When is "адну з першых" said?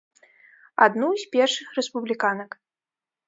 0.85-1.67